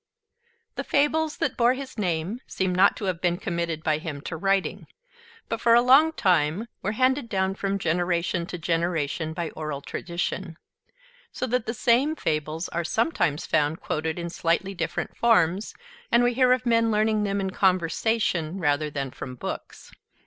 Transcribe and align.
The 0.77 0.83
fables 0.83 1.37
that 1.37 1.55
bore 1.55 1.75
his 1.75 1.95
name 1.95 2.39
seem 2.47 2.73
not 2.73 2.97
to 2.97 3.05
have 3.05 3.21
been 3.21 3.37
committed 3.37 3.83
by 3.83 3.99
him 3.99 4.19
to 4.21 4.35
writing, 4.35 4.87
but 5.47 5.61
for 5.61 5.75
a 5.75 5.81
long 5.83 6.11
time 6.13 6.67
were 6.81 6.93
handed 6.93 7.29
down 7.29 7.53
from 7.53 7.77
generation 7.77 8.47
to 8.47 8.57
generation 8.57 9.31
by 9.31 9.51
oral 9.51 9.79
tradition; 9.79 10.57
so 11.31 11.45
that 11.45 11.67
the 11.67 11.75
same 11.75 12.15
fables 12.15 12.67
are 12.69 12.83
sometimes 12.83 13.45
found 13.45 13.79
quoted 13.79 14.17
in 14.17 14.31
slightly 14.31 14.73
different 14.73 15.15
forms, 15.15 15.75
and 16.11 16.23
we 16.23 16.33
hear 16.33 16.51
of 16.51 16.65
men 16.65 16.89
learning 16.89 17.21
them 17.23 17.39
in 17.39 17.51
conversation 17.51 18.57
rather 18.57 18.89
than 18.89 19.11
from 19.11 19.35
books. 19.35 19.91